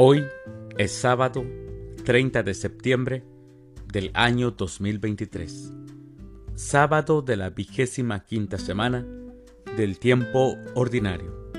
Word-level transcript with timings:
Hoy 0.00 0.24
es 0.76 0.92
sábado 0.92 1.44
30 2.04 2.44
de 2.44 2.54
septiembre 2.54 3.24
del 3.92 4.12
año 4.14 4.52
2023, 4.52 5.72
sábado 6.54 7.20
de 7.20 7.36
la 7.36 7.50
vigésima 7.50 8.24
quinta 8.24 8.58
semana 8.58 9.04
del 9.76 9.98
tiempo 9.98 10.56
ordinario. 10.76 11.50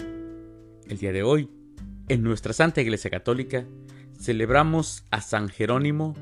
El 0.88 1.00
día 1.00 1.12
de 1.12 1.21
hoy, 1.21 1.50
en 2.07 2.24
nuestra 2.24 2.54
Santa 2.54 2.80
Iglesia 2.80 3.12
Católica, 3.12 3.66
celebramos 4.18 5.04
a 5.12 5.20
San 5.20 5.50
Jerónimo, 5.50 6.16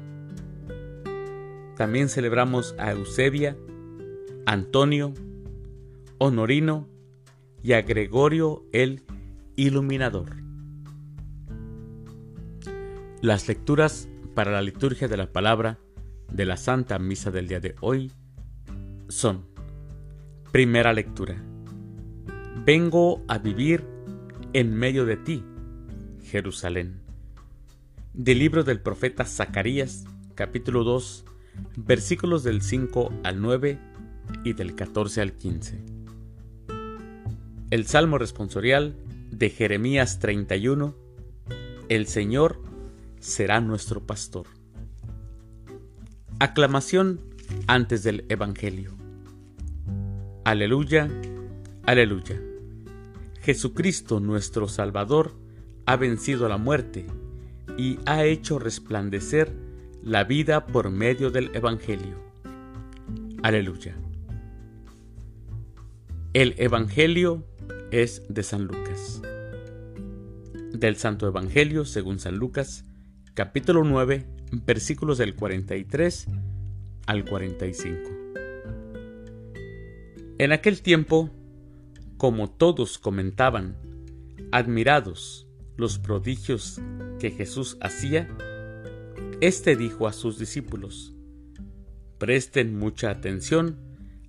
también 1.75 2.09
celebramos 2.09 2.73
a 2.79 2.93
Eusebia, 2.93 3.55
Antonio, 4.47 5.13
Honorino 6.17 6.89
y 7.61 7.73
a 7.73 7.83
Gregorio 7.83 8.65
el 8.71 9.03
Iluminador. 9.55 10.46
Las 13.21 13.47
lecturas 13.47 14.07
para 14.35 14.51
la 14.51 14.61
liturgia 14.61 15.07
de 15.07 15.17
la 15.17 15.31
palabra 15.31 15.79
de 16.31 16.45
la 16.45 16.55
Santa 16.55 16.99
Misa 16.99 17.31
del 17.31 17.47
día 17.47 17.59
de 17.59 17.73
hoy 17.81 18.11
son, 19.07 19.47
primera 20.51 20.93
lectura, 20.93 21.43
vengo 22.63 23.23
a 23.27 23.39
vivir 23.39 23.83
en 24.53 24.75
medio 24.75 25.03
de 25.05 25.17
ti, 25.17 25.43
Jerusalén. 26.25 27.01
Del 28.13 28.37
libro 28.37 28.63
del 28.63 28.81
profeta 28.81 29.25
Zacarías, 29.25 30.05
capítulo 30.35 30.83
2, 30.83 31.25
versículos 31.75 32.43
del 32.43 32.61
5 32.61 33.11
al 33.23 33.41
9 33.41 33.79
y 34.43 34.53
del 34.53 34.75
14 34.75 35.21
al 35.21 35.33
15. 35.33 35.81
El 37.71 37.87
Salmo 37.87 38.19
responsorial 38.19 38.95
de 39.31 39.49
Jeremías 39.49 40.19
31, 40.19 40.95
El 41.89 42.05
Señor 42.05 42.66
será 43.19 43.61
nuestro 43.61 44.05
pastor. 44.05 44.47
Aclamación 46.39 47.19
antes 47.67 48.03
del 48.03 48.25
Evangelio. 48.29 48.91
Aleluya, 50.43 51.09
aleluya. 51.83 52.41
Jesucristo 53.41 54.19
nuestro 54.19 54.67
Salvador 54.67 55.33
ha 55.85 55.95
vencido 55.95 56.47
la 56.49 56.57
muerte 56.57 57.05
y 57.77 57.99
ha 58.05 58.25
hecho 58.25 58.59
resplandecer 58.59 59.53
la 60.03 60.23
vida 60.23 60.65
por 60.67 60.89
medio 60.89 61.31
del 61.31 61.55
Evangelio. 61.55 62.19
Aleluya. 63.43 63.95
El 66.33 66.55
Evangelio 66.57 67.45
es 67.91 68.23
de 68.29 68.43
San 68.43 68.65
Lucas. 68.65 69.21
Del 70.73 70.97
Santo 70.97 71.27
Evangelio 71.27 71.85
según 71.85 72.19
San 72.19 72.37
Lucas, 72.37 72.85
capítulo 73.37 73.83
9, 73.83 74.25
versículos 74.65 75.19
del 75.19 75.35
43 75.35 76.25
al 77.05 77.23
45. 77.23 78.09
En 80.39 80.51
aquel 80.51 80.81
tiempo, 80.81 81.29
como 82.17 82.49
todos 82.49 82.97
comentaban, 82.97 83.77
admirados 84.51 85.47
los 85.75 85.99
prodigios 85.99 86.81
que 87.19 87.29
Jesús 87.29 87.77
hacía, 87.79 88.27
éste 89.39 89.75
dijo 89.75 90.07
a 90.07 90.13
sus 90.13 90.39
discípulos, 90.39 91.13
presten 92.17 92.75
mucha 92.75 93.11
atención 93.11 93.77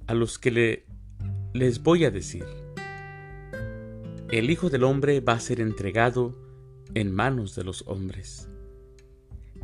a 0.07 0.13
los 0.13 0.39
que 0.39 0.51
le, 0.51 0.85
les 1.55 1.83
voy 1.83 2.05
a 2.05 2.11
decir. 2.11 2.45
El 4.31 4.51
Hijo 4.51 4.69
del 4.69 4.85
Hombre 4.85 5.21
va 5.21 5.33
a 5.33 5.41
ser 5.41 5.63
entregado 5.63 6.39
en 6.93 7.11
manos 7.11 7.55
de 7.55 7.65
los 7.65 7.85
hombres 7.87 8.51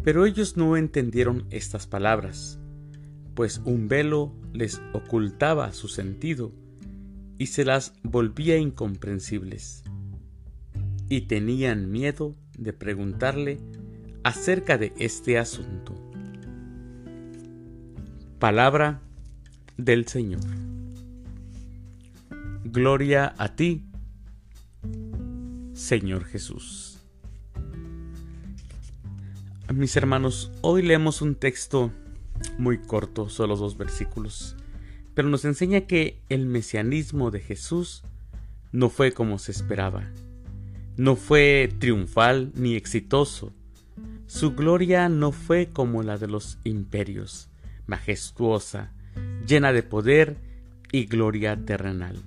pero 0.05 0.27
ellos 0.27 0.59
no 0.59 0.77
entendieron 0.77 1.47
estas 1.51 1.87
palabras, 1.87 2.61
pues 3.35 3.63
un 3.65 3.89
velo 3.89 4.35
les 4.53 4.81
ocultaba 4.93 5.73
su 5.73 5.89
sentido 5.89 6.53
y 7.39 7.47
se 7.47 7.65
las 7.65 7.95
volvía 8.03 8.59
incomprensibles. 8.59 9.83
Y 11.09 11.23
tenían 11.23 11.91
miedo 11.91 12.37
de 12.59 12.75
preguntarle 12.75 13.59
acerca 14.23 14.77
de 14.77 14.93
este 14.99 15.39
asunto. 15.39 15.95
Palabra 18.39 19.01
del 19.79 20.07
Señor. 20.07 20.43
Gloria 22.65 23.35
a 23.39 23.57
ti, 23.57 23.87
Señor 25.73 26.25
Jesús. 26.25 27.04
Mis 29.75 29.97
hermanos, 29.97 30.53
hoy 30.61 30.83
leemos 30.83 31.21
un 31.21 31.35
texto 31.35 31.91
muy 32.59 32.79
corto, 32.79 33.29
solo 33.29 33.57
dos 33.57 33.77
versículos, 33.77 34.55
pero 35.15 35.29
nos 35.29 35.45
enseña 35.45 35.81
que 35.81 36.21
el 36.29 36.47
mesianismo 36.47 37.33
de 37.33 37.41
Jesús 37.41 38.05
no 38.71 38.89
fue 38.89 39.11
como 39.11 39.41
se 39.41 39.51
esperaba, 39.51 40.05
no 40.97 41.17
fue 41.17 41.75
triunfal 41.81 42.53
ni 42.55 42.77
exitoso, 42.77 43.53
su 44.29 44.55
gloria 44.55 45.09
no 45.09 45.33
fue 45.33 45.71
como 45.73 46.05
la 46.05 46.19
de 46.19 46.29
los 46.29 46.59
imperios, 46.63 47.49
majestuosa, 47.89 48.93
llena 49.45 49.73
de 49.73 49.83
poder 49.83 50.37
y 50.93 51.07
gloria 51.07 51.57
terrenal. 51.57 52.23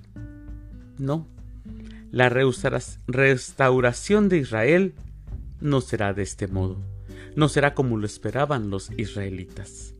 No, 0.98 1.26
la 2.10 2.28
restauración 2.28 4.28
de 4.28 4.36
Israel 4.36 4.92
no 5.62 5.80
será 5.80 6.12
de 6.12 6.24
este 6.24 6.46
modo 6.46 6.97
no 7.38 7.48
será 7.48 7.72
como 7.72 7.96
lo 7.96 8.04
esperaban 8.04 8.68
los 8.68 8.90
israelitas. 8.96 9.94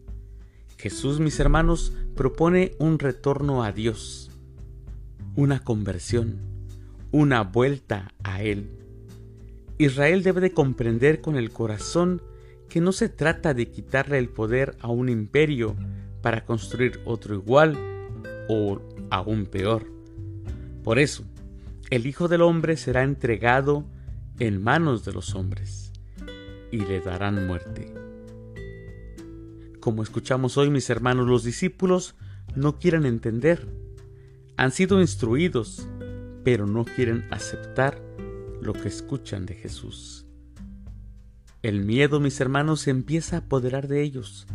Jesús, 0.76 1.20
mis 1.20 1.38
hermanos, 1.38 1.92
propone 2.16 2.72
un 2.80 2.98
retorno 2.98 3.62
a 3.62 3.70
Dios, 3.70 4.32
una 5.36 5.60
conversión, 5.62 6.40
una 7.12 7.44
vuelta 7.44 8.12
a 8.24 8.42
Él. 8.42 8.68
Israel 9.78 10.24
debe 10.24 10.40
de 10.40 10.50
comprender 10.50 11.20
con 11.20 11.36
el 11.36 11.52
corazón 11.52 12.22
que 12.68 12.80
no 12.80 12.90
se 12.90 13.08
trata 13.08 13.54
de 13.54 13.70
quitarle 13.70 14.18
el 14.18 14.30
poder 14.30 14.76
a 14.80 14.88
un 14.88 15.08
imperio 15.08 15.76
para 16.22 16.44
construir 16.44 17.00
otro 17.04 17.36
igual 17.36 17.78
o 18.48 18.80
aún 19.10 19.46
peor. 19.46 19.86
Por 20.82 20.98
eso, 20.98 21.22
el 21.90 22.04
Hijo 22.04 22.26
del 22.26 22.42
Hombre 22.42 22.76
será 22.76 23.04
entregado 23.04 23.84
en 24.40 24.60
manos 24.60 25.04
de 25.04 25.12
los 25.12 25.36
hombres 25.36 25.87
y 26.70 26.78
le 26.78 27.00
darán 27.00 27.46
muerte. 27.46 27.92
Como 29.80 30.02
escuchamos 30.02 30.56
hoy, 30.56 30.70
mis 30.70 30.90
hermanos, 30.90 31.26
los 31.26 31.44
discípulos 31.44 32.14
no 32.54 32.78
quieren 32.78 33.06
entender. 33.06 33.68
Han 34.56 34.72
sido 34.72 35.00
instruidos, 35.00 35.86
pero 36.44 36.66
no 36.66 36.84
quieren 36.84 37.26
aceptar 37.30 38.02
lo 38.60 38.72
que 38.72 38.88
escuchan 38.88 39.46
de 39.46 39.54
Jesús. 39.54 40.26
El 41.62 41.84
miedo, 41.84 42.20
mis 42.20 42.40
hermanos, 42.40 42.86
empieza 42.86 43.36
a 43.36 43.38
apoderar 43.40 43.88
de 43.88 44.02
ellos. 44.02 44.46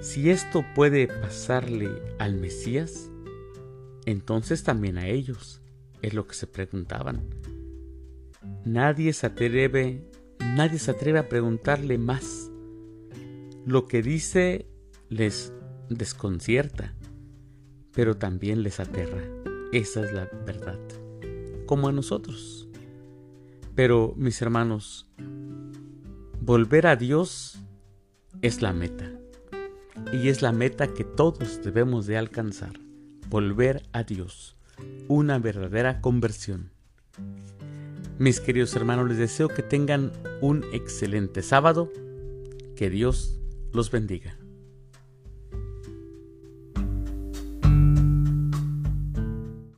Si 0.00 0.30
esto 0.30 0.64
puede 0.74 1.08
pasarle 1.08 1.90
al 2.18 2.34
Mesías, 2.36 3.10
entonces 4.06 4.64
también 4.64 4.98
a 4.98 5.08
ellos, 5.08 5.62
es 6.02 6.12
lo 6.14 6.26
que 6.26 6.34
se 6.34 6.46
preguntaban. 6.46 7.22
Nadie 8.64 9.12
se 9.12 9.26
atreve 9.26 10.10
Nadie 10.52 10.78
se 10.78 10.92
atreve 10.92 11.18
a 11.18 11.28
preguntarle 11.28 11.98
más. 11.98 12.50
Lo 13.66 13.86
que 13.86 14.02
dice 14.02 14.68
les 15.08 15.52
desconcierta, 15.88 16.94
pero 17.92 18.16
también 18.16 18.62
les 18.62 18.78
aterra. 18.78 19.22
Esa 19.72 20.04
es 20.04 20.12
la 20.12 20.28
verdad. 20.46 20.78
Como 21.66 21.88
a 21.88 21.92
nosotros. 21.92 22.68
Pero, 23.74 24.14
mis 24.16 24.40
hermanos, 24.42 25.10
volver 26.40 26.86
a 26.86 26.94
Dios 26.94 27.58
es 28.42 28.62
la 28.62 28.72
meta. 28.72 29.10
Y 30.12 30.28
es 30.28 30.42
la 30.42 30.52
meta 30.52 30.92
que 30.92 31.02
todos 31.02 31.64
debemos 31.64 32.06
de 32.06 32.18
alcanzar. 32.18 32.78
Volver 33.28 33.82
a 33.92 34.04
Dios. 34.04 34.56
Una 35.08 35.38
verdadera 35.38 36.00
conversión. 36.00 36.70
Mis 38.18 38.40
queridos 38.40 38.76
hermanos, 38.76 39.08
les 39.08 39.18
deseo 39.18 39.48
que 39.48 39.62
tengan 39.62 40.12
un 40.40 40.64
excelente 40.72 41.42
sábado. 41.42 41.92
Que 42.76 42.88
Dios 42.88 43.40
los 43.72 43.90
bendiga. 43.90 44.38